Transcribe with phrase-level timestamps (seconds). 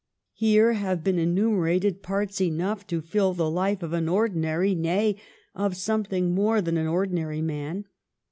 [0.33, 5.17] "Here have been enumerated parts enough to fill the life of an ordinary, nay,
[5.53, 7.85] of something more than an ordinary man.